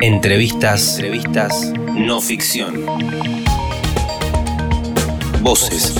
[0.00, 2.74] Entrevistas, entrevistas no ficción.
[5.42, 5.94] Voces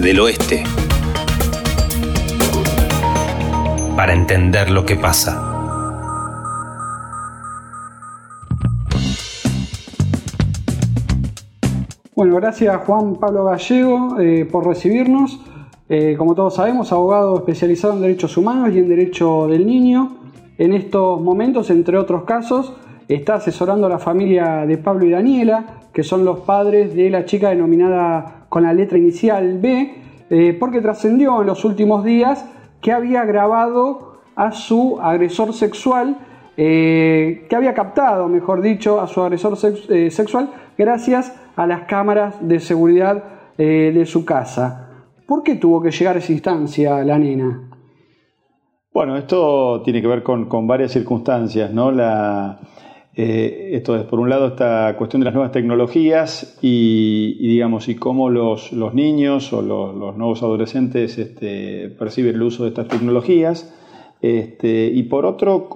[0.00, 0.64] del oeste.
[3.96, 5.42] Para entender lo que pasa.
[12.14, 15.40] Bueno, gracias Juan Pablo Gallego eh, por recibirnos.
[15.88, 20.16] Eh, como todos sabemos, abogado especializado en derechos humanos y en derecho del niño.
[20.58, 22.72] En estos momentos, entre otros casos,
[23.08, 27.24] está asesorando a la familia de Pablo y Daniela, que son los padres de la
[27.24, 29.94] chica denominada con la letra inicial B,
[30.28, 32.44] eh, porque trascendió en los últimos días
[32.80, 36.18] que había grabado a su agresor sexual,
[36.56, 43.24] que había captado, mejor dicho, a su agresor sexual gracias a las cámaras de seguridad
[43.58, 44.90] eh, de su casa.
[45.26, 47.70] ¿Por qué tuvo que llegar a esa instancia la nena?
[48.92, 51.90] Bueno, esto tiene que ver con, varias circunstancias, ¿no?
[51.90, 52.60] La,
[53.18, 57.94] eh, esto es, por un lado, esta cuestión de las nuevas tecnologías y, digamos, y
[57.94, 63.74] cómo los, niños o los, nuevos adolescentes este, perciben el uso de estas tecnologías.
[64.20, 65.70] Este, y por otro,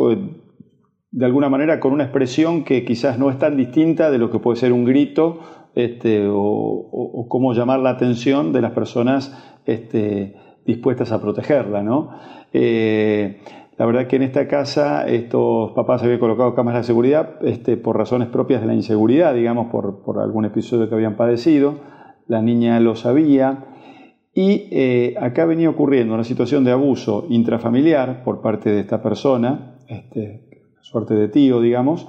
[1.10, 4.38] de alguna manera con una expresión que quizás no es tan distinta de lo que
[4.38, 5.40] puede ser un grito
[5.74, 9.34] este, o, cómo llamar la atención de las personas
[10.66, 11.82] dispuestas a protegerla.
[11.82, 12.10] ¿no?
[12.52, 13.40] Eh,
[13.78, 17.96] la verdad que en esta casa estos papás habían colocado cámaras de seguridad este, por
[17.96, 21.80] razones propias de la inseguridad, digamos, por, algún episodio que habían padecido.
[22.26, 23.64] La niña lo sabía.
[24.34, 29.76] Y eh, acá venía ocurriendo una situación de abuso intrafamiliar por parte de esta persona,
[29.88, 32.06] este, suerte de tío, digamos,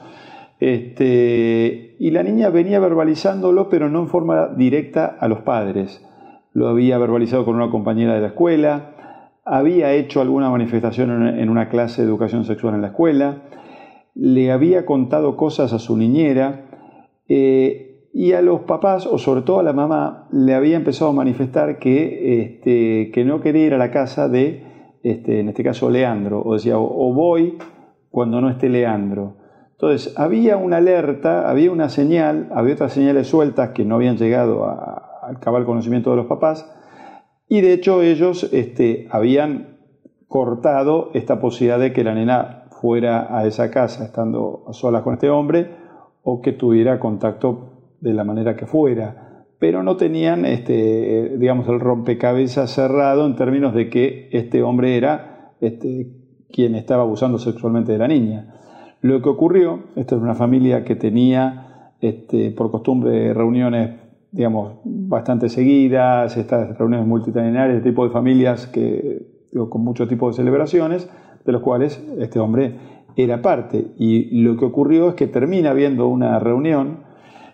[0.62, 6.06] este, y la niña venía verbalizándolo, pero no en forma directa a los padres.
[6.54, 8.91] Lo había verbalizado con una compañera de la escuela,
[9.44, 13.44] había hecho alguna manifestación en una clase de educación sexual en la escuela,
[14.14, 16.66] le había contado cosas a su niñera
[17.28, 21.14] eh, y a los papás, o sobre todo a la mamá, le había empezado a
[21.14, 25.90] manifestar que, este, que no quería ir a la casa de, este, en este caso,
[25.90, 27.58] Leandro, o decía, o voy
[28.10, 29.38] cuando no esté Leandro.
[29.72, 34.66] Entonces, había una alerta, había una señal, había otras señales sueltas que no habían llegado
[35.24, 36.70] al cabal conocimiento de los papás,
[37.52, 39.76] y de hecho ellos este, habían
[40.30, 45.16] cortado esta posibilidad de que la nena fuera a esa casa estando a solas con
[45.16, 45.70] este hombre
[46.24, 51.82] o que tuviera contacto de la manera que fuera, pero no tenían, este, digamos, el
[51.82, 56.08] rompecabezas cerrado en términos de que este hombre era este,
[56.54, 58.56] quien estaba abusando sexualmente de la niña.
[59.02, 64.01] Lo que ocurrió, esta es una familia que tenía este, por costumbre reuniones,
[64.32, 69.28] digamos, bastante seguidas, estas reuniones multitudinarias, este tipo de familias que,
[69.70, 71.10] con muchos tipos de celebraciones,
[71.46, 72.76] de los cuales este hombre
[73.16, 73.88] era parte.
[73.98, 77.00] Y lo que ocurrió es que termina habiendo una reunión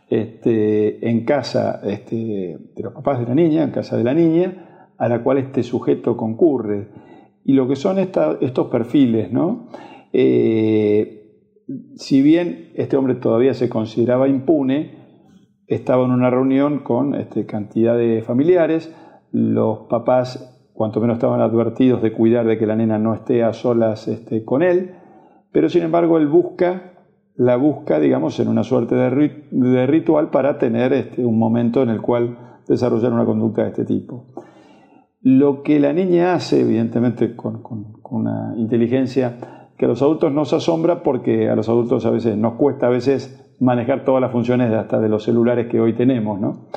[0.09, 2.15] este, en casa este,
[2.75, 5.63] de los papás de la niña, en casa de la niña, a la cual este
[5.63, 6.89] sujeto concurre.
[7.43, 9.69] Y lo que son estos perfiles, ¿no?
[10.13, 11.13] Eh,
[11.95, 15.06] si bien este hombre todavía se consideraba impune,
[15.67, 18.93] estaba en una reunión con este, cantidad de familiares,
[19.31, 23.51] los papás cuanto menos estaban advertidos de cuidar de que la nena no esté a
[23.51, 24.95] solas este, con él,
[25.51, 26.93] pero sin embargo él busca,
[27.35, 32.01] la busca, digamos, en una suerte de, ritual para tener este, un momento en el
[32.01, 34.25] cual desarrollar una conducta de este tipo.
[35.19, 37.63] Lo que la niña hace, evidentemente con
[38.09, 42.53] una inteligencia que a los adultos nos asombra porque a los adultos a veces nos
[42.53, 46.67] cuesta a veces manejar todas las funciones hasta de los celulares que hoy tenemos, ¿no?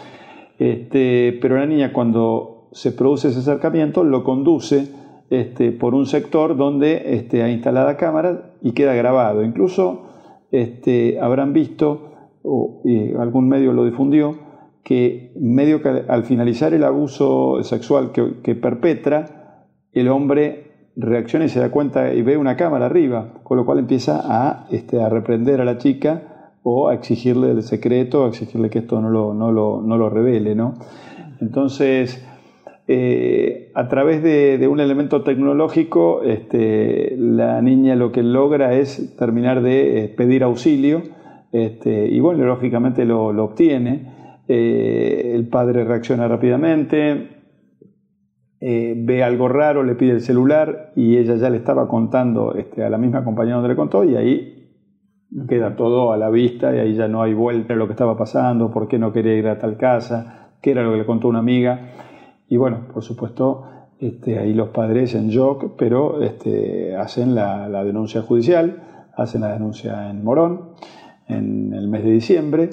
[0.58, 4.92] Este, pero la niña cuando se produce ese acercamiento lo conduce
[5.30, 9.42] este, por un sector donde este, instalada cámara y queda grabado.
[9.42, 10.02] Incluso
[10.50, 12.08] este, habrán visto,
[12.42, 12.82] o
[13.18, 14.38] algún medio lo difundió,
[14.82, 21.70] que medio al finalizar el abuso sexual que, perpetra, el hombre reacciona y se da
[21.70, 24.68] cuenta y ve una cámara arriba, con lo cual empieza a
[25.08, 26.29] reprender a la chica
[26.62, 30.10] o a exigirle el secreto, a exigirle que esto no lo, no lo, no lo
[30.10, 30.54] revele.
[30.54, 30.74] ¿no?
[31.40, 32.24] Entonces,
[32.92, 39.62] eh, a través de, un elemento tecnológico, este, la niña lo que logra es terminar
[39.62, 41.02] de eh, pedir auxilio
[41.52, 44.42] este, y bueno, lógicamente lo, obtiene.
[44.48, 47.28] Eh, el padre reacciona rápidamente,
[48.60, 52.90] ve algo raro, le pide el celular y ella ya le estaba contando este, a
[52.90, 54.59] la misma compañera donde le contó y ahí
[55.48, 58.16] queda todo a la vista y ahí ya no hay vuelta a lo que estaba
[58.16, 61.28] pasando, por qué no quería ir a tal casa, qué era lo que le contó
[61.28, 61.92] una amiga.
[62.48, 63.64] Y bueno, por supuesto,
[63.98, 68.82] este, ahí los padres en shock, pero este, hacen la, denuncia judicial
[69.16, 70.70] hacen la denuncia en Morón
[71.28, 72.70] en el mes de diciembre.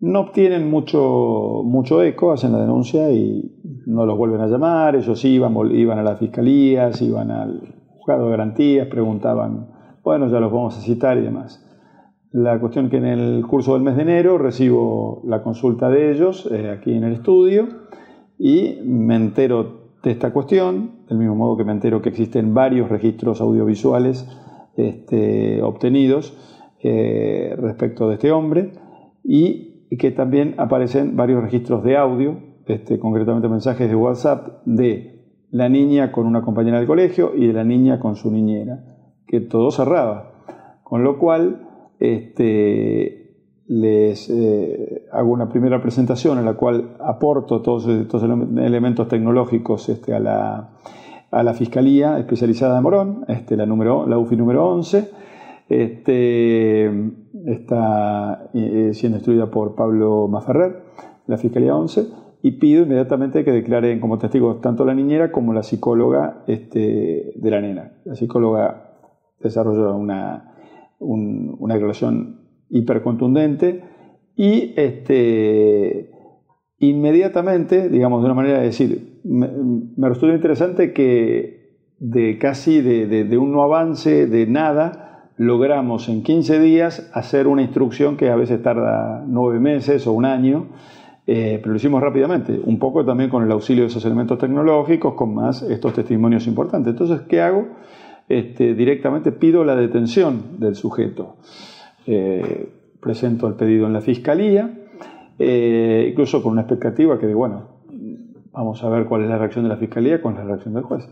[0.00, 4.94] No obtienen mucho, mucho eco, hacen la denuncia y no los vuelven a llamar.
[4.94, 9.77] Ellos iban, iban a las fiscalías, iban al juzgado de garantías, preguntaban,
[10.08, 11.62] bueno, ya los vamos a citar y demás.
[12.32, 16.48] La cuestión que en el curso del mes de enero recibo la consulta de ellos
[16.50, 17.68] eh, aquí en el estudio
[18.38, 22.88] y me entero de esta cuestión, del mismo modo que me entero que existen varios
[22.88, 24.26] registros audiovisuales
[24.78, 26.34] este, obtenidos
[26.82, 28.72] eh, respecto de este hombre
[29.22, 35.68] y que también aparecen varios registros de audio, este, concretamente mensajes de WhatsApp de la
[35.68, 38.94] niña con una compañera del colegio y de la niña con su niñera,
[39.28, 40.32] que todo cerraba.
[40.82, 41.68] Con lo cual,
[42.00, 43.28] este,
[43.68, 50.14] les eh, hago una primera presentación en la cual aporto todos estos elementos tecnológicos este,
[50.14, 50.70] a, la,
[51.30, 55.10] a, la, Fiscalía Especializada de Morón, este, la, número, la UFI número 11.
[55.68, 56.86] Este,
[57.44, 60.82] está eh, siendo estudiada por Pablo Maferrer,
[61.26, 62.06] la Fiscalía 11,
[62.40, 67.50] y pido inmediatamente que declaren como testigos tanto la niñera como la psicóloga este, de
[67.50, 67.92] la nena.
[68.04, 68.87] La psicóloga
[69.40, 70.54] desarrolló una,
[70.98, 72.40] una declaración
[72.70, 73.84] hipercontundente
[74.36, 76.10] y este,
[76.78, 79.48] inmediatamente, digamos de una manera de decir, me,
[79.96, 81.58] me resulta interesante que
[81.98, 87.62] de casi de, de, un no avance, de nada, logramos en 15 días hacer una
[87.62, 90.68] instrucción que a veces tarda nueve meses o un año,
[91.26, 95.14] eh, pero lo hicimos rápidamente, un poco también con el auxilio de esos elementos tecnológicos,
[95.14, 96.92] con más estos testimonios importantes.
[96.92, 97.66] Entonces, ¿qué hago?
[98.28, 101.36] Este, directamente pido la detención del sujeto.
[102.06, 102.68] Eh,
[103.00, 104.70] presento el pedido en la fiscalía,
[105.38, 107.78] eh, incluso con una expectativa que de, bueno,
[108.52, 111.08] vamos a ver cuál es la reacción de la fiscalía con la reacción del juez.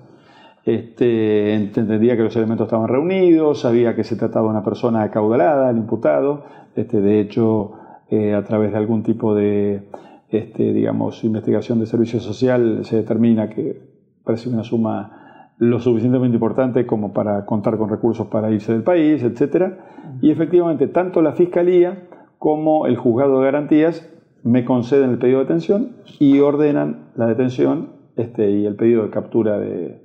[0.64, 5.70] Este, entendía que los elementos estaban reunidos, sabía que se trataba de una persona acaudalada,
[5.70, 6.44] el imputado.
[6.74, 7.72] Este, de hecho,
[8.10, 9.88] eh, a través de algún tipo de,
[10.28, 13.80] este, digamos, investigación de servicio social se determina que
[14.24, 15.15] parece una suma
[15.58, 19.74] lo suficientemente importante como para contar con recursos para irse del país, etc.
[20.20, 22.08] Y efectivamente, tanto la Fiscalía
[22.38, 24.12] como el Juzgado de Garantías
[24.42, 29.10] me conceden el pedido de detención y ordenan la detención este, y el pedido de
[29.10, 30.00] captura de,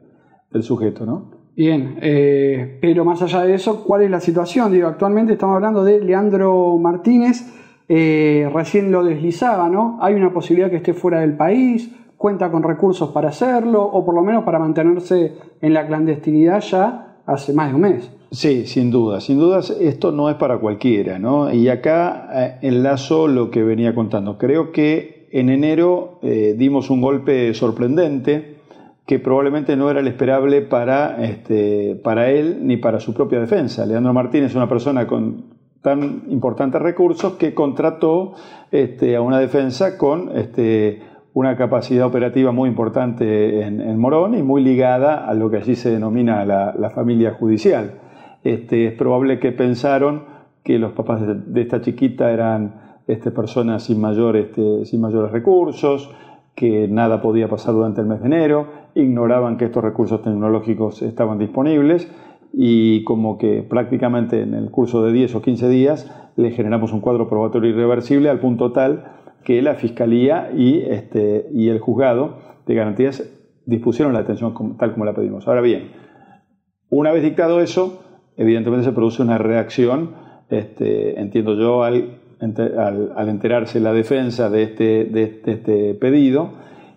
[0.51, 1.41] del sujeto, ¿no?
[1.55, 4.71] Bien, eh, pero más allá de eso, ¿cuál es la situación?
[4.71, 7.53] Digo, actualmente estamos hablando de Leandro Martínez,
[7.89, 9.99] eh, recién lo deslizaba, ¿no?
[10.01, 14.13] Hay una posibilidad que esté fuera del país, cuenta con recursos para hacerlo, o por
[14.15, 18.11] lo menos para mantenerse en la clandestinidad ya hace más de un mes.
[18.31, 21.51] Sí, sin duda, sin dudas esto no es para cualquiera, ¿no?
[21.51, 24.37] Y acá eh, enlazo lo que venía contando.
[24.37, 28.57] Creo que en enero dimos un golpe sorprendente
[29.05, 33.85] que probablemente no era el esperable para, este, para él ni para su propia defensa.
[33.85, 35.45] Leandro Martínez es una persona con
[35.81, 38.35] tan importantes recursos que contrató
[38.71, 41.01] este, a una defensa con este,
[41.33, 45.89] una capacidad operativa muy importante en, Morón y muy ligada a lo que allí se
[45.89, 47.99] denomina la, familia judicial.
[48.43, 50.23] Este, es probable que pensaron
[50.63, 54.03] que los papás de, esta chiquita eran este, personas sin,
[54.35, 56.13] este, sin mayores recursos,
[56.55, 61.39] que nada podía pasar durante el mes de enero, ignoraban que estos recursos tecnológicos estaban
[61.39, 62.11] disponibles
[62.53, 66.99] y como que prácticamente en el curso de 10 o 15 días le generamos un
[66.99, 69.05] cuadro probatorio irreversible al punto tal
[69.43, 73.23] que la Fiscalía y, este, y el juzgado de garantías
[73.65, 75.47] dispusieron la detención tal como la pedimos.
[75.47, 75.91] Ahora bien,
[76.89, 78.03] una vez dictado eso,
[78.37, 80.15] evidentemente se produce una reacción,
[80.49, 86.53] este, entiendo yo, al al, enterarse la defensa de este, de este, este pedido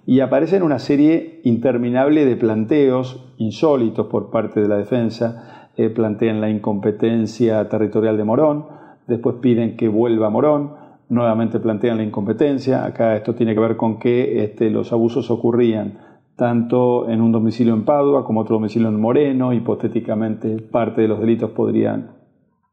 [0.06, 5.70] y aparecen una serie interminable de planteos insólitos por parte de la defensa.
[5.76, 8.66] Eh, plantean la incompetencia territorial de Morón,
[9.06, 10.76] después piden que vuelva Morón,
[11.08, 12.84] nuevamente plantean la incompetencia.
[12.84, 15.98] Acá esto tiene que ver con que este, los abusos ocurrían
[16.36, 19.52] tanto en un domicilio en Padua como otro domicilio en Moreno.
[19.52, 22.12] Hipotéticamente, parte de los delitos podrían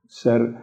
[0.08, 0.56] ser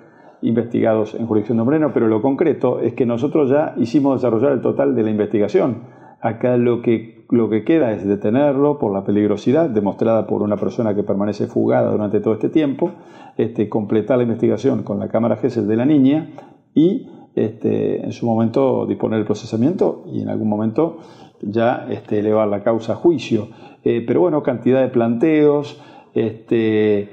[0.42, 4.60] investigados en jurisdicción de Moreno, pero lo concreto es que nosotros ya hicimos desarrollar el
[4.60, 5.82] total de la investigación.
[6.20, 10.94] Acá lo que, lo que queda es detenerlo por la peligrosidad demostrada por una persona
[10.94, 12.92] que permanece fugada durante todo este tiempo,
[13.36, 16.30] este, completar la investigación con la cámara GESEL de la niña
[16.74, 17.08] y
[17.44, 20.98] este, en su momento disponer el procesamiento y en algún momento
[21.40, 23.48] ya este, elevar la causa a juicio.
[23.84, 25.80] Eh, pero bueno, cantidad de planteos,
[26.14, 27.08] este,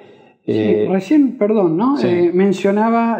[0.45, 1.99] eh, recién, perdón, ¿no?
[1.99, 3.19] Eh, mencionaba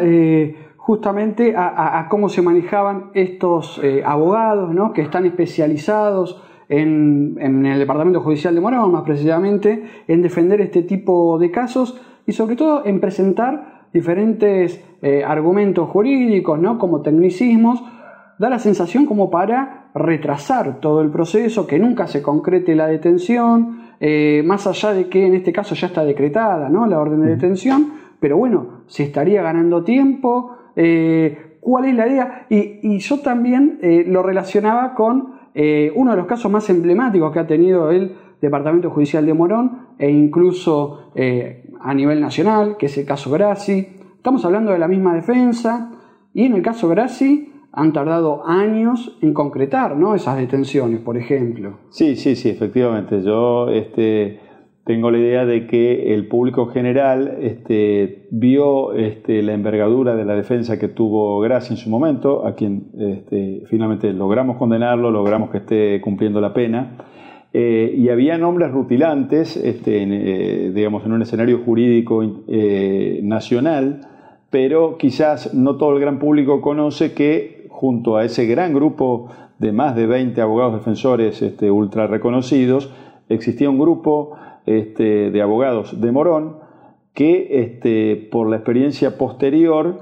[0.76, 4.92] justamente a, cómo se manejaban estos abogados, ¿no?
[4.92, 11.38] Que están especializados en, el Departamento Judicial de Morón, más precisamente, en defender este tipo
[11.38, 16.78] de casos y sobre todo en presentar diferentes eh, argumentos jurídicos, ¿no?
[16.78, 17.82] como tecnicismos,
[18.38, 23.80] da la sensación como para retrasar todo el proceso, que nunca se concrete la detención,
[23.98, 26.86] eh, más allá de que en este caso ya está decretada ¿no?
[26.86, 32.46] la orden de detención, pero bueno, se estaría ganando tiempo, eh, cuál es la idea,
[32.50, 35.36] y, yo también lo relacionaba con
[35.94, 40.10] uno de los casos más emblemáticos que ha tenido el Departamento Judicial de Morón e
[40.10, 41.12] incluso
[41.86, 43.86] a nivel nacional, que es el caso Grassi.
[44.16, 45.92] Estamos hablando de la misma defensa
[46.34, 50.16] y en el caso Grassi han tardado años en concretar ¿no?
[50.16, 51.78] esas detenciones, por ejemplo.
[51.90, 53.22] Sí, sí, sí, efectivamente.
[53.22, 54.40] Yo este,
[54.84, 60.34] tengo la idea de que el público general este, vio este, la envergadura de la
[60.34, 65.58] defensa que tuvo Grassi en su momento, a quien este, finalmente logramos condenarlo, logramos que
[65.58, 66.96] esté cumpliendo la pena.
[67.58, 74.02] Eh, y había nombres rutilantes, este, en, eh, digamos, en un escenario jurídico eh, nacional,
[74.50, 79.72] pero quizás no todo el gran público conoce que junto a ese gran grupo de
[79.72, 82.92] más de 20 abogados defensores este, ultra reconocidos,
[83.30, 84.36] existía un grupo
[84.66, 86.56] este, de abogados de Morón
[87.14, 90.00] que por la experiencia posterior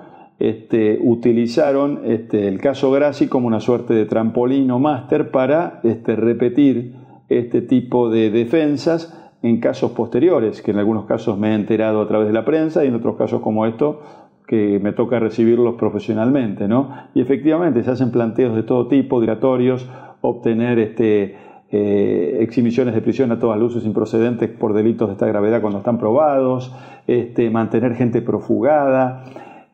[1.02, 8.10] utilizaron el caso Grassi como una suerte de trampolín o máster para repetir este tipo
[8.10, 12.32] de defensas en casos posteriores, que en algunos casos me he enterado a través de
[12.32, 14.00] la prensa y en otros casos como esto
[14.46, 16.90] que me toca recibirlos profesionalmente, ¿no?
[17.14, 19.88] Y efectivamente se hacen planteos de todo tipo, dilatorios,
[20.20, 21.36] obtener este,
[21.70, 25.98] eh, exhibiciones de prisión a todas luces improcedentes por delitos de esta gravedad cuando están
[25.98, 26.74] probados,
[27.06, 29.24] este, mantener gente profugada.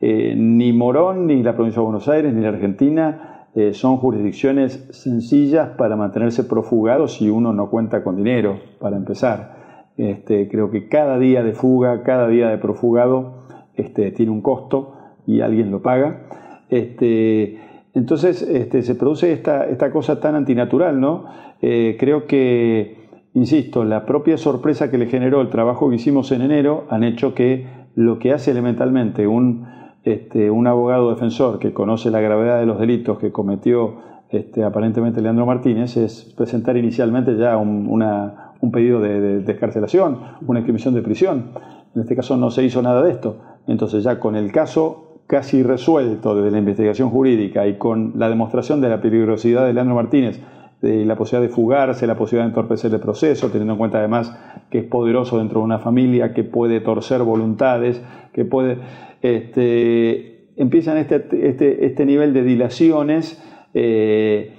[0.01, 4.87] Eh, ni Morón, ni la provincia de Buenos Aires, ni la Argentina eh, son jurisdicciones
[4.91, 9.91] sencillas para mantenerse profugado si uno no cuenta con dinero, para empezar.
[9.97, 13.43] Este, creo que cada día de fuga, cada día de profugado
[13.75, 14.95] este, tiene un costo
[15.27, 16.27] y alguien lo paga.
[16.69, 17.59] Este,
[17.93, 21.25] entonces este, se produce esta, esta, cosa tan antinatural, ¿no?
[21.61, 26.41] Eh, creo que, insisto, la propia sorpresa que le generó el trabajo que hicimos en
[26.41, 29.67] enero han hecho que lo que hace elementalmente un
[30.03, 33.97] este, un abogado defensor que conoce la gravedad de los delitos que cometió
[34.31, 41.01] este, aparentemente Leandro Martínez es presentar inicialmente ya un, pedido de, descarcelación, una inscripción de
[41.01, 41.51] prisión.
[41.93, 43.37] En este caso no se hizo nada de esto.
[43.67, 48.81] Entonces ya con el caso casi resuelto desde la investigación jurídica y con la demostración
[48.81, 50.41] de la peligrosidad de Leandro Martínez,
[50.81, 54.35] de la posibilidad de fugarse, la posibilidad de entorpecer el proceso, teniendo en cuenta además
[54.69, 58.01] que es poderoso dentro de una familia, que puede torcer voluntades,
[58.33, 58.79] que puede
[59.21, 63.41] este, empiezan este, este, este, nivel de dilaciones
[63.73, 64.53] eh,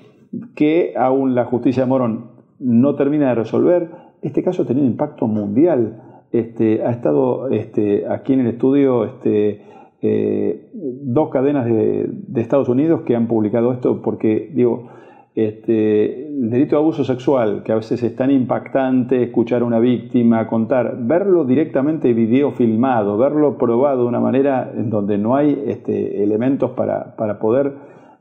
[0.55, 3.91] que aún la justicia de Morón no termina de resolver.
[4.23, 6.01] Este caso ha tenido impacto mundial.
[6.31, 9.63] Este, ha estado este, aquí en el estudio este,
[10.01, 14.89] eh, dos cadenas de, de, Estados Unidos que han publicado esto porque, digo,
[15.35, 19.79] este, el delito de abuso sexual, que a veces es tan impactante escuchar a una
[19.79, 25.63] víctima contar, verlo directamente video filmado, verlo probado de una manera en donde no hay
[25.67, 27.73] este, elementos para, poder,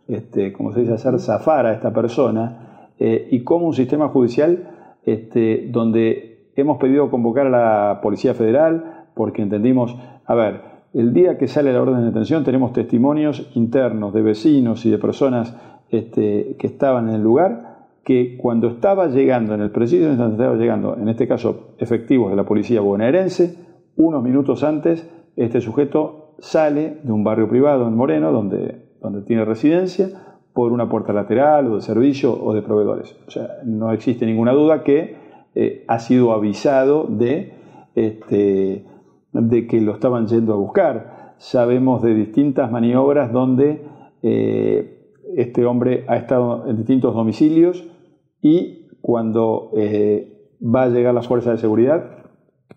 [0.07, 4.69] este, como se dice, hacer zafar a esta persona, eh, y como un sistema judicial
[5.05, 11.37] este, donde hemos pedido convocar a la Policía Federal porque entendimos, a ver, el día
[11.37, 15.55] que sale la orden de detención tenemos testimonios internos de vecinos y de personas
[15.89, 20.55] este, que estaban en el lugar, que cuando estaba llegando, en el presidio donde estaba
[20.55, 23.57] llegando, en este caso efectivos de la policía bonaerense,
[23.95, 29.45] unos minutos antes, este sujeto sale de un barrio privado en Moreno, donde, donde tiene
[29.45, 30.09] residencia,
[30.53, 33.15] por una puerta lateral o de servicio o de proveedores.
[33.27, 35.15] O sea, no existe ninguna duda que
[35.55, 37.53] eh, ha sido avisado de,
[37.95, 38.85] este,
[39.33, 41.33] de que lo estaban yendo a buscar.
[41.37, 43.83] Sabemos de distintas maniobras donde
[44.21, 47.87] eh, este hombre ha estado en distintos domicilios
[48.41, 52.17] y cuando eh, va a llegar las fuerzas de seguridad,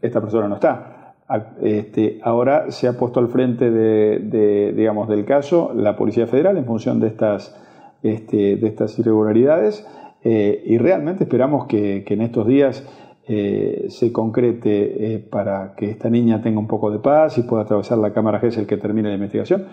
[0.01, 1.17] esta persona no está.
[1.63, 6.67] Este, ahora se ha puesto al frente de, digamos, del caso la Policía Federal en
[6.67, 7.59] función de estas,
[8.03, 9.87] este, de estas irregularidades
[10.23, 12.87] eh, y realmente esperamos que, en estos días
[13.27, 17.99] eh, se concrete para que esta niña tenga un poco de paz y pueda atravesar
[17.99, 19.67] la cámara GESEL que termine la investigación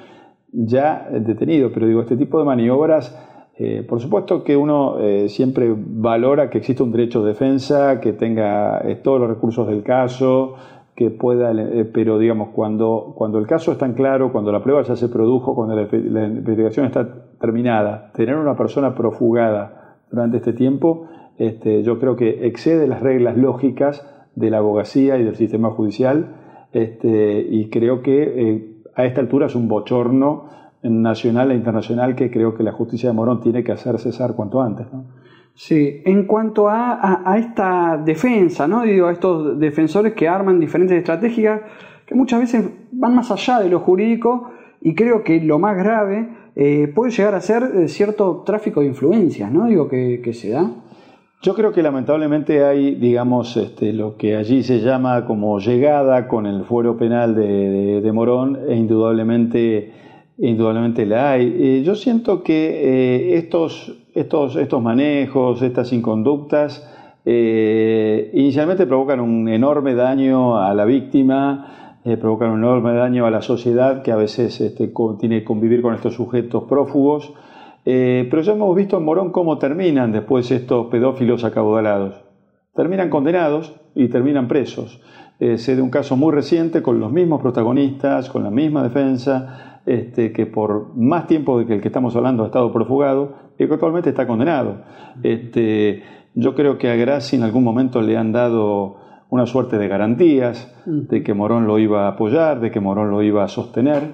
[0.51, 1.72] ya detenido.
[1.72, 3.17] Pero digo, este tipo de maniobras,
[3.58, 8.13] eh, por supuesto que uno eh, siempre valora que exista un derecho de defensa, que
[8.13, 10.55] tenga eh, todos los recursos del caso,
[10.96, 11.51] que pueda,
[11.93, 15.55] pero digamos, cuando, cuando el caso es tan claro, cuando la prueba ya se produjo,
[15.55, 17.08] cuando la, investigación está
[17.39, 19.80] terminada, tener una persona profugada
[20.12, 25.24] durante este tiempo, este, yo creo que excede las reglas lógicas de la abogacía y
[25.24, 26.36] del sistema judicial
[26.72, 30.50] este, y creo que eh, a esta altura es un bochorno
[30.84, 34.62] nacional e internacional que creo que la justicia de Morón tiene que hacer cesar cuanto
[34.62, 34.88] antes.
[35.53, 38.82] Sí, en cuanto a, a, esta defensa, ¿no?
[38.84, 41.62] Digo, a estos defensores que arman diferentes estrategias
[42.06, 44.50] que muchas veces van más allá de lo jurídico
[44.82, 48.88] y creo que lo más grave eh, puede llegar a ser eh, cierto tráfico de
[48.88, 49.67] influencias, ¿no?
[49.67, 50.70] Digo, que, que, se da.
[51.41, 56.46] Yo creo que lamentablemente hay, digamos, este, lo que allí se llama como llegada con
[56.46, 59.93] el fuero penal de, de, Morón, e indudablemente,
[60.38, 61.55] indudablemente la hay.
[61.58, 66.88] Eh, yo siento que estos, estos, estos manejos, estas inconductas,
[67.24, 73.41] inicialmente provocan un enorme daño a la víctima, eh, provocan un enorme daño a la
[73.41, 77.34] sociedad que a veces este, tiene que convivir con estos sujetos prófugos.
[77.86, 82.24] Eh, pero ya hemos visto en Morón cómo terminan después estos pedófilos acaudalados.
[82.75, 85.01] Terminan condenados y terminan presos.
[85.39, 89.81] Eh, sé de un caso muy reciente con los mismos protagonistas, con la misma defensa,
[89.86, 93.67] este, que por más tiempo de que el que estamos hablando ha estado profugado y
[93.67, 94.84] que actualmente está condenado.
[95.24, 96.03] Este,
[96.36, 99.00] yo creo que a Graci en algún momento le han dado
[99.31, 101.07] una suerte de garantías mm.
[101.07, 104.11] de que Morón lo iba a apoyar, de que Morón lo iba a sostener.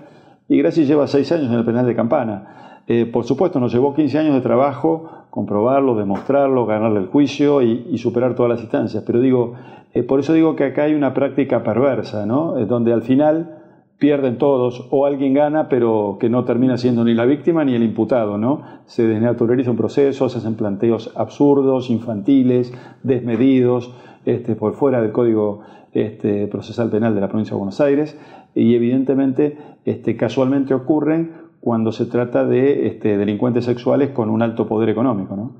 [0.47, 2.83] Y Graci lleva seis años en el penal de Campana.
[2.87, 7.97] Eh, por supuesto, nos llevó 15 años de trabajo comprobarlo, demostrarlo, ganarle el juicio y,
[7.97, 9.03] superar todas las instancias.
[9.05, 9.55] Pero digo,
[9.93, 12.53] eh, por eso digo que acá hay una práctica perversa, ¿no?
[12.65, 13.57] donde al final
[13.97, 17.83] pierden todos o alguien gana pero que no termina siendo ni la víctima ni el
[17.83, 18.61] imputado, ¿no?
[18.85, 22.71] Se desnaturaliza un proceso, se hacen planteos absurdos, infantiles,
[23.01, 23.91] desmedidos,
[24.27, 25.61] este, por fuera del Código
[25.93, 28.17] este, Procesal Penal de la Provincia de Buenos Aires
[28.53, 34.67] y evidentemente este, casualmente ocurren cuando se trata de este, delincuentes sexuales con un alto
[34.67, 35.35] poder económico.
[35.35, 35.55] ¿no?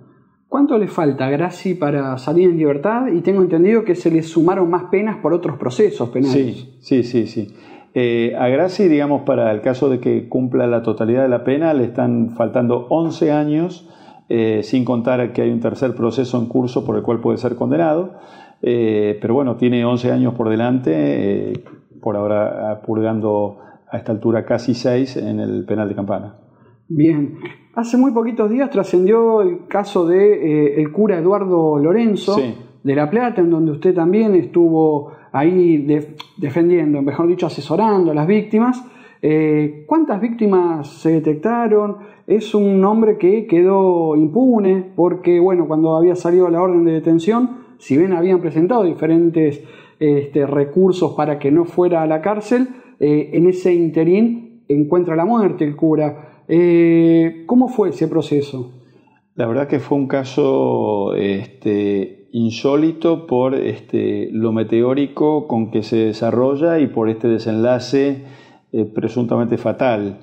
[0.50, 3.07] ¿Cuánto le falta a Graci para salir en libertad?
[3.07, 6.67] Y tengo entendido que se le sumaron más penas por otros procesos penales.
[6.79, 7.27] Sí, sí, sí.
[7.27, 7.53] sí.
[7.93, 11.74] Eh, a Graci, digamos, para el caso de que cumpla la totalidad de la pena,
[11.74, 13.89] le están faltando 11 años,
[14.29, 17.55] eh, sin contar que hay un tercer proceso en curso por el cual puede ser
[17.55, 18.15] condenado.
[18.61, 21.53] Eh, pero bueno, tiene 11 años por delante, eh,
[22.01, 26.35] por ahora purgando a esta altura casi 6 en el penal de Campana.
[26.89, 27.37] Bien,
[27.75, 32.37] hace muy poquitos días trascendió el caso de eh, el cura Eduardo Lorenzo
[32.83, 35.85] de La Plata, en donde usted también estuvo ahí
[36.37, 38.83] defendiendo, mejor dicho, asesorando a las víctimas.
[39.87, 41.98] ¿Cuántas víctimas se detectaron?
[42.25, 47.56] Es un hombre que quedó impune porque, bueno, cuando había salido la orden de detención,
[47.79, 49.63] si bien habían presentado diferentes
[50.00, 52.68] este, recursos para que no fuera a la cárcel,
[53.00, 56.44] eh, en ese interín encuentra la muerte el cura.
[56.48, 58.74] Eh, ¿Cómo fue ese proceso?
[59.35, 65.98] La verdad que fue un caso este, insólito por este, lo meteórico con que se
[65.98, 68.24] desarrolla y por este desenlace
[68.72, 70.20] eh, presuntamente fatal.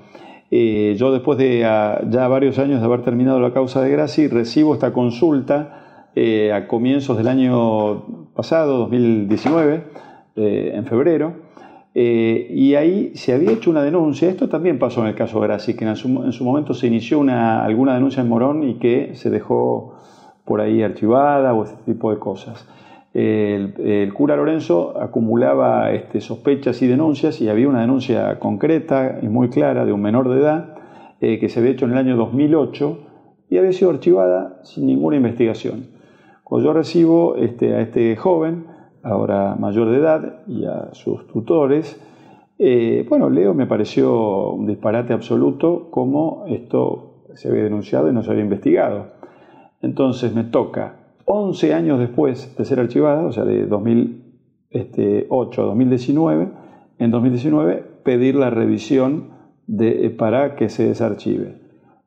[0.51, 4.93] yo después de ya varios años de haber terminado la causa de Graci recibo esta
[4.93, 5.84] consulta
[6.16, 9.83] eh, a comienzos del año pasado, 2019,
[10.37, 11.35] eh, en febrero,
[11.92, 15.74] eh, y ahí se había hecho una denuncia, esto también pasó en el caso Graci,
[15.74, 16.09] que en su,
[16.44, 19.96] momento se inició una, alguna denuncia en Morón y que se dejó
[20.44, 22.64] por ahí archivada o este tipo de cosas.
[23.12, 29.48] El, cura Lorenzo acumulaba este, sospechas y denuncias y había una denuncia concreta y muy
[29.48, 30.74] clara de un menor de edad
[31.20, 32.98] que se había hecho en el año 2008
[33.50, 35.94] y había sido archivada sin ninguna investigación.
[36.55, 38.67] Cuando yo recibo este, a este joven,
[39.03, 42.01] ahora mayor de edad, y a sus tutores,
[42.61, 48.23] eh, bueno, Leo me pareció un disparate absoluto como esto se había denunciado y no
[48.23, 49.07] se había investigado.
[49.83, 56.49] Entonces me toca, 11 años después de ser archivada, o sea, de 2008 a 2019,
[57.01, 59.31] en 2019 pedir la revisión
[59.67, 61.59] de, para que se desarchive,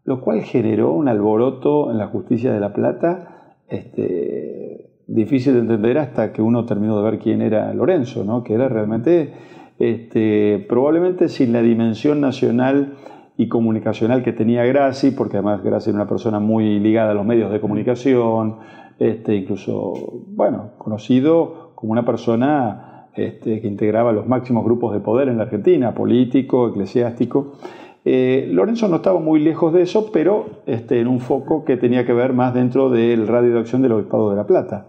[0.06, 3.34] lo cual generó un alboroto en la justicia de La Plata
[3.70, 8.44] este, difícil de entender hasta que uno terminó de ver quién era Lorenzo, ¿no?
[8.44, 9.34] que era realmente,
[9.80, 12.96] este, probablemente sin la dimensión nacional
[13.38, 17.26] y comunicacional que tenía Graci, porque además Graci era una persona muy ligada a los
[17.26, 18.58] medios de comunicación,
[19.00, 25.28] este, incluso, bueno, conocido como una persona este, que integraba los máximos grupos de poder
[25.28, 27.54] en la Argentina, político, eclesiástico.
[28.06, 32.06] Eh, Lorenzo no estaba muy lejos de eso, pero este, en un foco que tenía
[32.06, 34.86] que ver más dentro del radio de acción del Obispado de La Plata.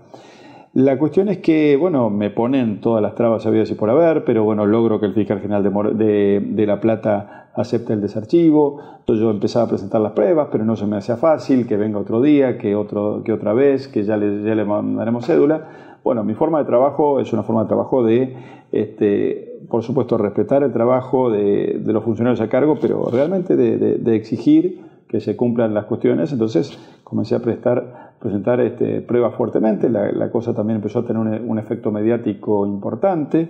[0.74, 4.44] la cuestión es que, bueno, me ponen todas las trabas habidas y por haber, pero
[4.44, 5.64] bueno, logro que el fiscal general
[5.96, 8.80] de, La Plata acepte el desarchivo.
[9.00, 11.98] Entonces yo empezaba a presentar las pruebas, pero no se me hacía fácil, que venga
[11.98, 15.87] otro día, que, otro, que otra vez, que ya le, ya le mandaremos cédula.
[16.08, 18.34] Bueno, mi forma de trabajo es una forma de trabajo de,
[18.72, 24.16] este, por supuesto, respetar el trabajo de, de los funcionarios a cargo, pero realmente de,
[24.16, 26.32] exigir que se cumplan las cuestiones.
[26.32, 29.90] Entonces comencé a prestar, presentar este, pruebas fuertemente.
[29.90, 33.46] La, cosa también empezó a tener un, efecto mediático importante.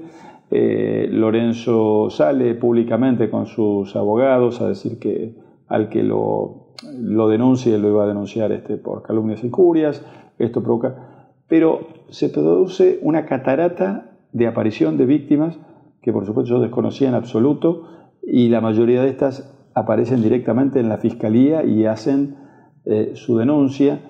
[0.50, 5.32] Eh, Lorenzo sale públicamente con sus abogados a decir que
[5.68, 10.04] al que lo, lo denuncie lo iba a denunciar este, por calumnias y curias.
[10.40, 11.17] Esto provoca.
[11.48, 15.58] Pero se produce una catarata de aparición de víctimas
[16.02, 17.88] que por supuesto yo desconocía en absoluto
[18.22, 22.36] y la mayoría de estas aparecen directamente en la fiscalía y hacen
[22.84, 24.00] eh, su denuncia.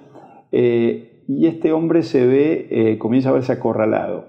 [0.53, 4.27] Eh, y este hombre se ve, eh, comienza a verse acorralado.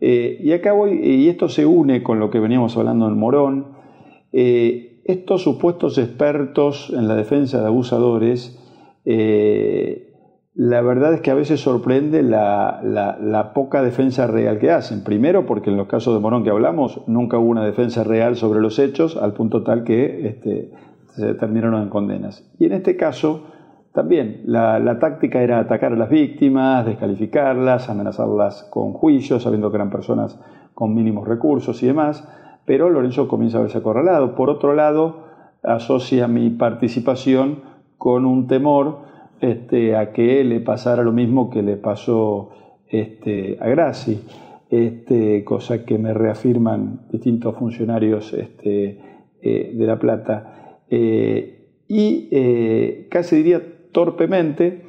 [0.00, 3.66] y acá voy, y esto se une con lo que veníamos hablando en Morón.
[4.30, 8.56] estos supuestos expertos en la defensa de abusadores
[10.58, 15.04] la verdad es que a veces sorprende la, poca defensa real que hacen.
[15.04, 18.60] Primero, porque en los casos de Morón que hablamos, nunca hubo una defensa real sobre
[18.60, 20.72] los hechos, al punto tal que este,
[21.14, 22.44] se terminaron en condenas.
[22.58, 23.44] Y en este caso,
[23.92, 29.90] también la, táctica era atacar a las víctimas, descalificarlas, amenazarlas con juicios, sabiendo que eran
[29.90, 30.40] personas
[30.74, 32.28] con mínimos recursos y demás.
[32.64, 34.34] Pero Lorenzo comienza a verse acorralado.
[34.34, 35.22] Por otro lado,
[35.62, 37.60] asocia mi participación
[37.96, 39.06] con un temor
[39.40, 42.50] este, a que le pasara lo mismo que le pasó
[42.88, 44.20] este, a Graci,
[44.70, 49.00] este, cosa que me reafirman distintos funcionarios este,
[49.40, 50.80] eh, de La Plata.
[50.90, 54.84] Eh, y eh, casi diría torpemente,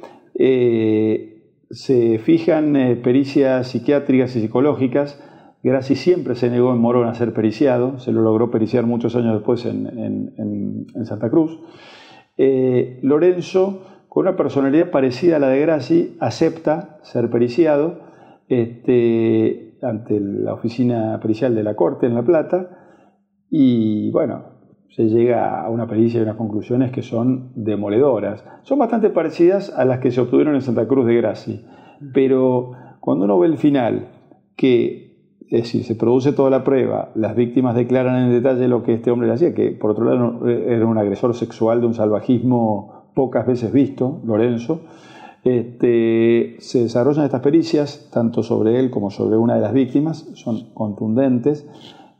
[1.70, 5.22] se fijan pericias psiquiátricas y psicológicas.
[5.62, 9.34] Graci siempre se negó en Morón a ser periciado, se lo logró periciar muchos años
[9.34, 9.86] después en,
[10.96, 11.58] en Santa Cruz.
[13.02, 18.00] Lorenzo con una personalidad parecida a la de Graci, acepta ser periciado
[18.48, 22.70] este, ante la oficina pericial de la Corte en La Plata
[23.48, 24.42] y bueno,
[24.88, 28.44] se llega a una pericia y unas conclusiones que son demoledoras.
[28.64, 31.64] Son bastante parecidas a las que se obtuvieron en Santa Cruz de Graci,
[32.12, 34.08] pero cuando uno ve el final,
[34.56, 38.94] que es decir, se produce toda la prueba, las víctimas declaran en detalle lo que
[38.94, 42.99] este hombre le hacía, que por otro lado era un agresor sexual de un salvajismo
[43.14, 44.82] pocas veces visto, Lorenzo,
[45.44, 50.72] este, se desarrollan estas pericias, tanto sobre él como sobre una de las víctimas, son
[50.74, 51.66] contundentes,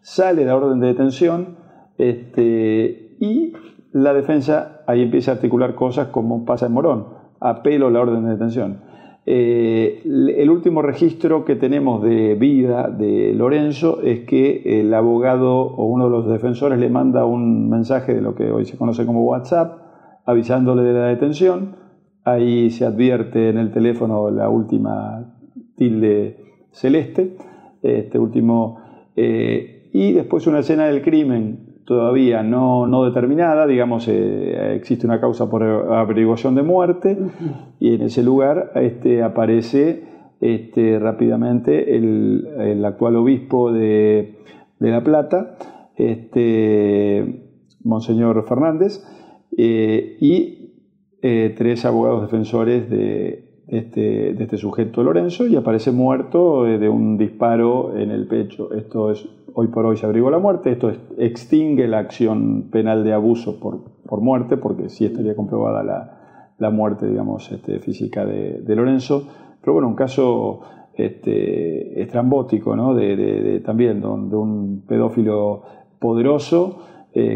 [0.00, 1.57] sale la orden de detención
[1.98, 3.53] este, y
[3.92, 7.07] la defensa ahí empieza a articular cosas como pasa en Morón,
[7.40, 8.90] apelo a la orden de detención.
[9.26, 15.85] Eh, el último registro que tenemos de vida de Lorenzo es que el abogado o
[15.85, 19.24] uno de los defensores le manda un mensaje de lo que hoy se conoce como
[19.24, 19.89] WhatsApp,
[20.30, 21.76] avisándole de la detención.
[22.24, 25.34] Ahí se advierte en el teléfono la última
[25.76, 26.36] tilde
[26.72, 27.36] celeste,
[27.82, 28.78] este último,
[29.16, 35.20] eh, y después una escena del crimen todavía no, no determinada, digamos, eh, existe una
[35.20, 37.18] causa por averiguación de muerte,
[37.80, 40.04] y en ese lugar este, aparece
[40.40, 44.38] este, rápidamente el, el, actual obispo de,
[44.78, 45.56] de La Plata,
[45.96, 47.46] este,
[47.82, 49.04] Monseñor Fernández,
[49.56, 50.60] eh, y
[51.22, 56.88] eh, tres abogados defensores de, este, de, este, sujeto Lorenzo y aparece muerto eh, de
[56.88, 58.72] un disparo en el pecho.
[58.72, 63.12] Esto es, hoy por hoy se abrigó la muerte, esto extingue la acción penal de
[63.12, 68.74] abuso por, por muerte, porque sí estaría comprobada la, la muerte, digamos, este, física de,
[68.74, 69.28] Lorenzo.
[69.60, 70.60] Pero bueno, un caso
[70.94, 72.94] este, estrambótico, ¿no?
[72.94, 75.62] de, también de un, pedófilo
[75.98, 76.86] poderoso,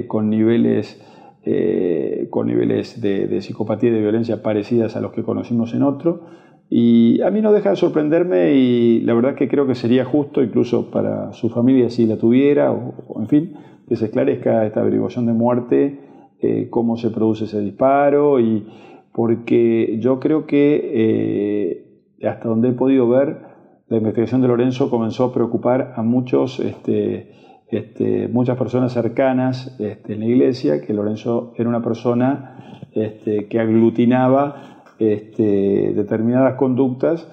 [0.07, 0.99] con niveles
[1.47, 6.23] eh, con niveles de, psicopatía y de violencia parecidas a los que conocimos en otro.
[6.71, 10.43] Y a mí no deja de sorprenderme y la verdad que creo que sería justo,
[10.43, 13.55] incluso para su familia si la tuviera, o, en fin,
[13.87, 16.01] que se esclarezca esta averiguación de muerte,
[16.41, 18.67] eh, cómo se produce ese disparo, y
[19.13, 23.43] porque yo creo que eh, hasta donde he podido ver,
[23.89, 27.44] la investigación de Lorenzo comenzó a preocupar a muchos este,
[27.77, 33.61] este, muchas personas cercanas este, en la iglesia, que Lorenzo era una persona este, que
[33.61, 37.27] aglutinaba determinadas conductas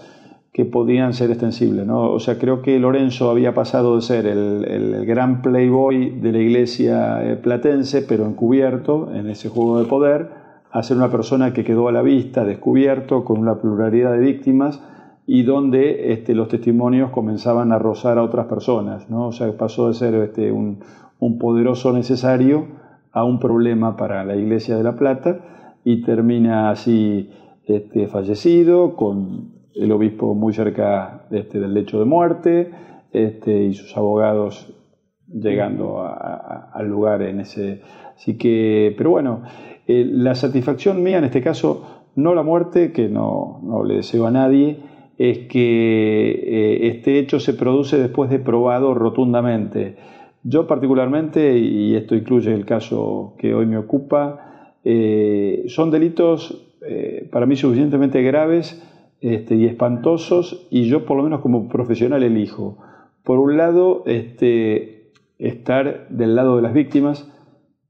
[0.53, 1.87] que podían ser extensibles.
[1.89, 7.23] O sea, creo que Lorenzo había pasado de ser el, gran playboy de la iglesia
[7.23, 10.29] eh, platense, pero encubierto en ese juego de poder,
[10.71, 14.81] a ser una persona que quedó a la vista, descubierto, con una pluralidad de víctimas
[15.33, 19.27] y donde este, los testimonios comenzaban a rozar a otras personas, ¿no?
[19.27, 20.79] O sea, pasó de ser este, un,
[21.19, 22.67] un poderoso necesario
[23.13, 25.39] a un problema para la Iglesia de La Plata
[25.85, 27.29] y termina así
[27.65, 32.71] este, fallecido, con el obispo muy cerca del lecho de muerte
[33.13, 34.75] este, y sus abogados
[35.27, 37.79] llegando al lugar en ese...
[38.17, 39.43] Así que, pero bueno,
[39.87, 44.27] eh, la satisfacción mía en este caso, no la muerte, que no, no le deseo
[44.27, 44.90] a nadie,
[45.29, 49.95] es que eh, este hecho se produce después de probado rotundamente.
[50.43, 56.67] Yo particularmente, y esto incluye el caso que hoy me ocupa, eh, son delitos
[57.29, 58.81] para mí suficientemente graves
[59.21, 62.79] este, y espantosos y yo por lo menos como profesional elijo.
[63.23, 67.31] Por un lado, este, estar del lado de las víctimas,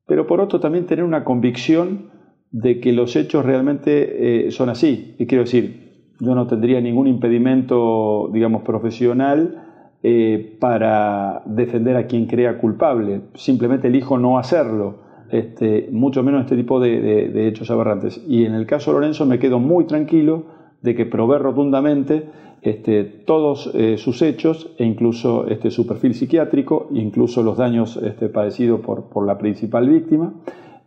[0.07, 2.11] pero por otro también tener una convicción
[2.51, 5.15] de que los hechos realmente eh, son así.
[5.19, 5.80] Y quiero decir,
[6.21, 9.63] yo no tendría ningún impedimento, digamos, profesional
[10.03, 13.23] eh, para defender a quien crea culpable.
[13.33, 15.11] Simplemente elijo no hacerlo.
[15.29, 18.23] Este, mucho menos este tipo de, de hechos aberrantes.
[18.27, 20.45] Y en el caso de Lorenzo me quedo muy tranquilo
[20.81, 22.25] de que probé rotundamente
[22.61, 28.29] este, todos eh, sus hechos e incluso este, su perfil psiquiátrico, incluso los daños este,
[28.29, 30.33] padecidos por, por, la principal víctima,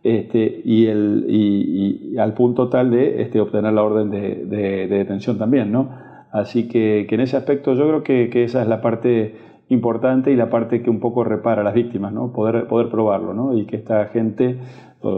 [0.05, 5.39] este, y, el, y, al punto tal de este, obtener la orden de, de, detención
[5.39, 5.71] también.
[5.71, 5.89] ¿no?
[6.31, 9.35] Así que, que, en ese aspecto yo creo que, esa es la parte
[9.69, 12.31] importante y la parte que un poco repara a las víctimas, ¿no?
[12.33, 13.57] poder, probarlo ¿no?
[13.57, 14.59] y que esta gente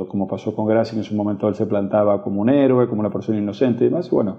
[0.07, 3.09] como pasó con Graci, en su momento él se plantaba como un héroe, como una
[3.09, 4.07] persona inocente y demás.
[4.07, 4.37] Y bueno,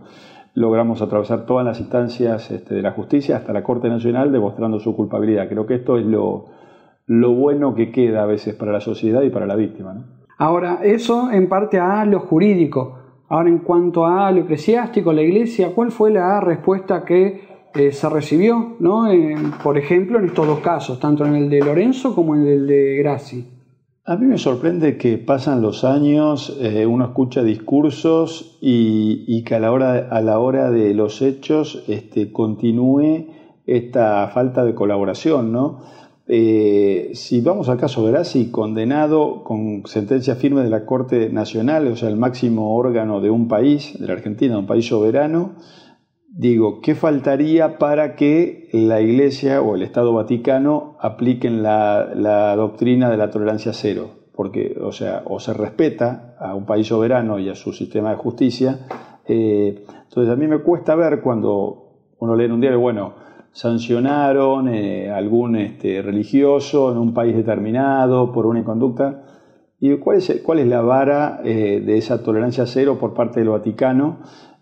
[0.55, 4.97] logramos atravesar todas las instancias este, de la justicia hasta la Corte Nacional demostrando su
[4.97, 5.49] culpabilidad.
[5.49, 6.47] Creo que esto es lo,
[7.07, 10.18] lo bueno que queda a veces para la sociedad y para la víctima.
[10.39, 12.99] Ahora, eso en parte a lo jurídico.
[13.29, 18.09] Ahora, en cuanto a lo eclesiástico, la iglesia, ¿cuál fue la respuesta que eh, se
[18.09, 19.09] recibió, ¿no?
[19.63, 22.97] por ejemplo, en estos dos casos, tanto en el de Lorenzo como en el de
[22.97, 23.47] Graci?
[24.05, 29.61] A mí me sorprende que pasan los años, eh, uno escucha discursos y, que a
[29.61, 33.27] la, hora, a la hora de los hechos este, continúe
[33.67, 35.81] esta falta de colaboración, ¿no?
[36.31, 41.97] Eh, si vamos al caso Graci, condenado con sentencia firme de la Corte Nacional, o
[41.97, 45.57] sea, el máximo órgano de un país, de la Argentina, un país soberano,
[46.31, 53.17] Digo, ¿qué faltaría para que la Iglesia o el Estado Vaticano apliquen la, doctrina de
[53.17, 54.11] la tolerancia cero?
[54.37, 58.17] Porque, o sea, o se respeta a un país soberano y a su sistema de
[58.19, 58.87] justicia.
[59.27, 63.15] Eh, entonces, a mí me cuesta ver cuando uno lee en un diario, bueno,
[63.53, 69.25] sancionaron eh, algún este, religioso en un país determinado por una conducta.
[69.81, 73.51] ¿Y cuál es, cuál es la vara eh, de esa tolerancia cero por parte del
[73.51, 74.19] Vaticano?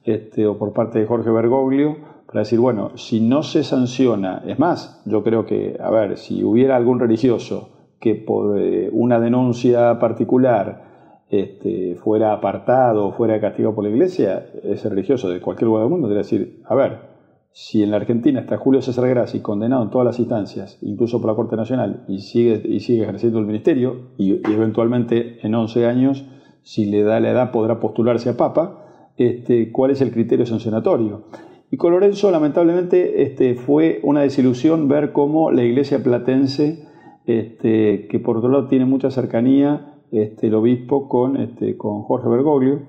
[0.07, 1.97] este, o por parte de Jorge Bergoglio
[2.27, 6.43] para decir, bueno, si no se sanciona, es más, yo creo que, a ver, si
[6.43, 7.71] hubiera algún religioso
[8.01, 14.47] que por eh, una denuncia particular este, fuera apartado o fuera castigado por la iglesia,
[14.63, 17.16] ese religioso de cualquier lugar del mundo debería decir, a ver,
[17.59, 21.31] si en la Argentina está Julio César Grassi condenado en todas las instancias, incluso por
[21.31, 26.27] la Corte Nacional, y sigue, y sigue ejerciendo el ministerio, y, eventualmente en 11 años,
[26.63, 31.23] si le da la edad, podrá postularse a Papa, este, cuál es el criterio sancionatorio.
[31.71, 36.87] Y con Lorenzo, lamentablemente, este, fue una desilusión ver cómo la iglesia platense,
[37.25, 42.29] este, que por otro lado tiene mucha cercanía, este, el obispo con, este, con Jorge
[42.29, 42.81] Bergoglio,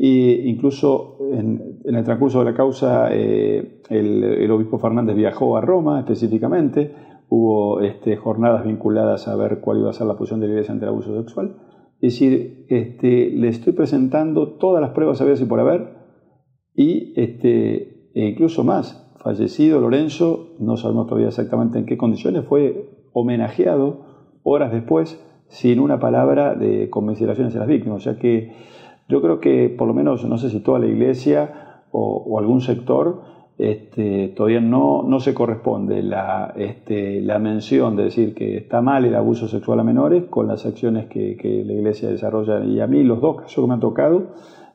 [0.00, 5.98] e incluso en, el transcurso de la causa, eh, el, obispo Fernández viajó a Roma
[5.98, 6.94] específicamente,
[7.28, 10.72] hubo este, jornadas vinculadas a ver cuál iba a ser la posición de la iglesia
[10.72, 11.56] ante el abuso sexual.
[12.00, 15.98] Es decir, este, le estoy presentando todas las pruebas habidas y por haber
[16.76, 19.04] y este, e incluso más.
[19.18, 25.98] Fallecido Lorenzo, no sabemos todavía exactamente en qué condiciones, fue homenajeado horas después sin una
[25.98, 27.98] palabra de conmiseración hacia las víctimas.
[27.98, 28.52] O sea que
[29.08, 33.22] yo creo que por lo menos, no sé si toda la iglesia o algún sector,
[33.58, 39.04] este, todavía no, no, se corresponde la, este, la, mención de decir que está mal
[39.04, 42.64] el abuso sexual a menores con las acciones que, que, la Iglesia desarrolla.
[42.64, 44.28] Y a mí los dos casos que me han tocado,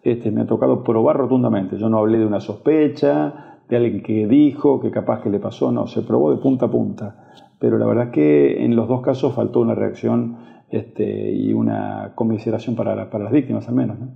[0.03, 1.77] este, me ha tocado probar rotundamente.
[1.77, 5.71] Yo no hablé de una sospecha, de alguien que dijo, que capaz que le pasó,
[5.71, 7.31] no, se probó de punta a punta.
[7.59, 10.35] Pero la verdad que en los dos casos faltó una reacción
[10.69, 13.99] este, y una conmiseración para, para las víctimas al menos.
[13.99, 14.07] ¿no?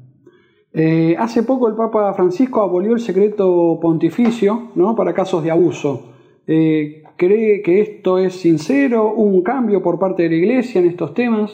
[0.74, 4.96] Eh, hace poco el Papa Francisco abolió el secreto pontificio ¿no?
[4.96, 6.14] para casos de abuso.
[6.46, 9.14] Eh, ¿Cree que esto es sincero?
[9.14, 11.52] ¿Un cambio por parte de la Iglesia en estos temas?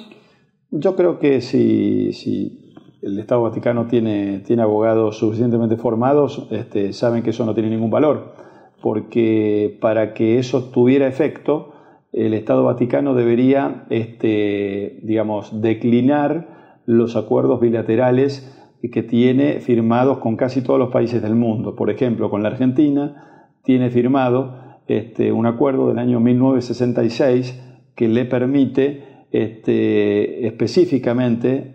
[0.71, 7.21] Yo creo que si, si el Estado Vaticano tiene, tiene abogados suficientemente formados, este, saben
[7.21, 8.33] que eso no tiene ningún valor,
[8.81, 11.72] porque para que eso tuviera efecto,
[12.13, 18.49] el Estado Vaticano debería, este, digamos, declinar los acuerdos bilaterales
[18.91, 21.75] que tiene firmados con casi todos los países del mundo.
[21.75, 27.61] Por ejemplo, con la Argentina tiene firmado este, un acuerdo del año 1966
[27.95, 31.73] que le permite este, específicamente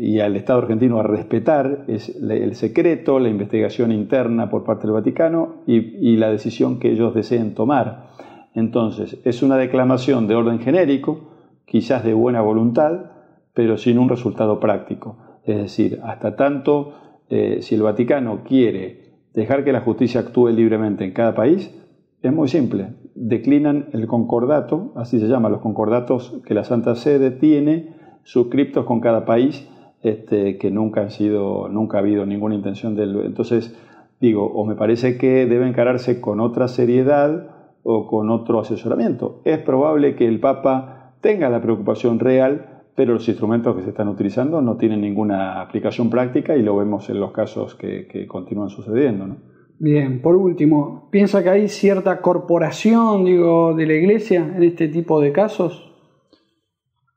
[0.00, 5.62] y al Estado argentino a respetar el secreto, la investigación interna por parte del Vaticano
[5.66, 8.10] y, la decisión que ellos deseen tomar.
[8.54, 11.30] Entonces, es una declamación de orden genérico,
[11.64, 13.12] quizás de buena voluntad,
[13.54, 15.18] pero sin un resultado práctico.
[15.44, 16.94] Es decir, hasta tanto,
[17.28, 21.74] eh, si el Vaticano quiere dejar que la justicia actúe libremente en cada país,
[22.22, 22.88] es muy simple.
[23.14, 29.00] Declinan el concordato, así se llama, los concordatos que la Santa Sede tiene suscriptos con
[29.00, 29.68] cada país,
[30.02, 33.76] este, que nunca han sido, nunca ha habido ninguna intención de Entonces,
[34.20, 39.40] digo, o me parece que debe encararse con otra seriedad o con otro asesoramiento.
[39.44, 44.08] Es probable que el Papa tenga la preocupación real, pero los instrumentos que se están
[44.08, 48.68] utilizando no tienen ninguna aplicación práctica y lo vemos en los casos que, que continúan
[48.68, 49.26] sucediendo.
[49.26, 49.36] ¿no?
[49.78, 55.22] Bien, por último, ¿piensa que hay cierta corporación, digo, de la Iglesia en este tipo
[55.22, 55.90] de casos?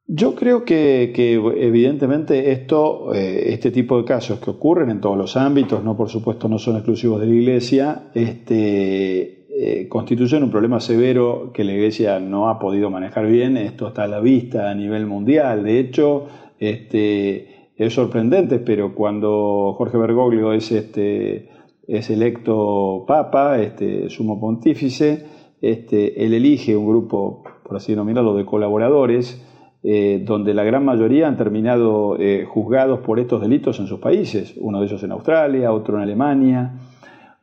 [0.08, 1.12] Yo creo que,
[1.58, 6.08] evidentemente esto, eh, este tipo de casos que ocurren en todos los ámbitos, no por
[6.08, 11.74] supuesto no son exclusivos de la Iglesia, este, eh, constituyen un problema severo que la
[11.74, 13.56] Iglesia no ha podido manejar bien.
[13.56, 15.64] Esto está a la vista a nivel mundial.
[15.64, 16.26] De hecho,
[16.58, 21.50] este, es sorprendente, pero cuando Jorge Bergoglio es este,
[21.88, 25.26] es electo papa, este, sumo pontífice,
[25.62, 29.40] este, él elige un grupo, por así denominarlo, de colaboradores,
[29.84, 34.56] eh, donde la gran mayoría han terminado eh, juzgados por estos delitos en sus países,
[34.60, 36.74] uno de ellos en Australia, otro en Alemania.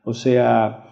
[0.03, 0.90] O sea,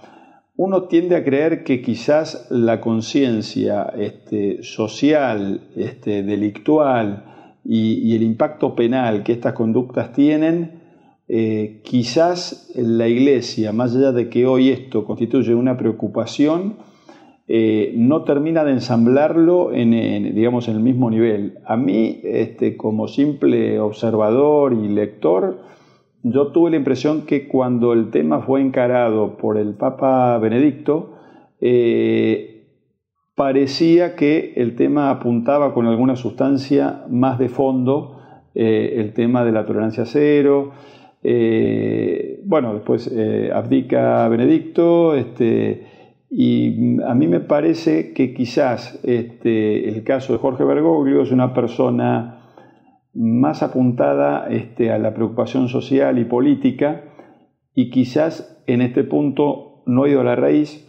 [0.58, 7.24] uno tiende a creer que quizás la conciencia este, social, este, delictual
[7.64, 10.78] y el impacto penal que estas conductas tienen,
[11.30, 16.76] eh, quizás la Iglesia, más allá de que hoy esto constituye una preocupación,
[17.46, 19.90] eh, no termina de ensamblarlo en,
[20.34, 21.58] digamos, en el mismo nivel.
[21.66, 25.58] A mí, este, como simple observador y lector,
[26.32, 31.14] yo tuve la impresión que cuando el tema fue encarado por el Papa Benedicto,
[31.60, 32.66] eh,
[33.34, 38.14] parecía que el tema apuntaba con alguna sustancia más de fondo,
[38.54, 40.72] el tema de la tolerancia cero,
[41.22, 45.86] eh, bueno, después eh, abdica Benedicto, este,
[46.30, 51.52] y a mí me parece que quizás este, el caso de Jorge Bergoglio es una
[51.52, 52.37] persona
[53.18, 57.02] más apuntada este, a la preocupación social y política,
[57.74, 60.88] y quizás en este punto no ha ido a la raíz.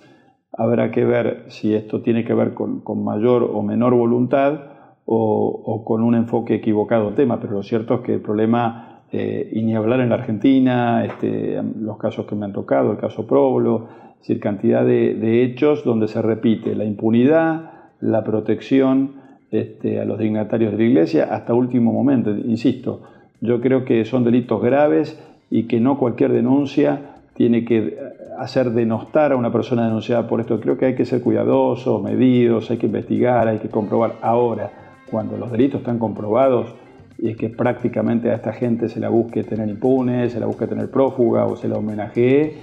[0.51, 4.59] Habrá que ver si esto tiene que ver con, mayor o menor voluntad
[5.05, 9.49] o, con un enfoque equivocado del tema, pero lo cierto es que el problema eh,
[9.53, 13.25] y ni hablar en la Argentina, este, los casos que me han tocado, el caso
[13.25, 13.87] Problo,
[14.27, 19.18] es cantidad de, hechos donde se repite la impunidad, la protección
[19.51, 22.31] este, a los dignatarios de la Iglesia hasta último momento.
[22.31, 23.01] Insisto,
[23.41, 27.97] yo creo que son delitos graves y que no cualquier denuncia tiene que
[28.37, 30.59] hacer denostar a una persona denunciada por esto.
[30.59, 34.15] Creo que hay que ser cuidadosos, medidos, hay que investigar, hay que comprobar.
[34.21, 34.71] Ahora,
[35.09, 36.73] cuando los delitos están comprobados,
[37.17, 40.67] y es que prácticamente a esta gente se la busque tener impune, se la busque
[40.67, 42.53] tener prófuga o se la homenajee,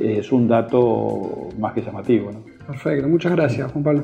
[0.00, 2.30] es un dato más que llamativo.
[2.66, 4.02] Perfecto, muchas gracias Juan Pablo.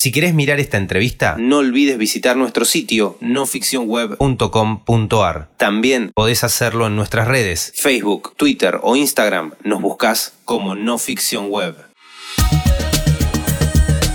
[0.00, 5.48] Si querés mirar esta entrevista, no olvides visitar nuestro sitio noficcionweb.com.ar.
[5.56, 9.54] También podés hacerlo en nuestras redes, Facebook, Twitter o Instagram.
[9.64, 11.74] Nos buscas como No Ficción Web.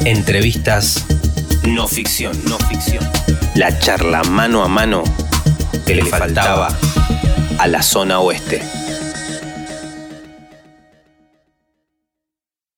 [0.06, 1.06] Entrevistas
[1.68, 3.04] no ficción, no ficción
[3.56, 5.04] la charla mano a mano
[5.86, 6.70] que le faltaba
[7.58, 8.62] a la zona oeste.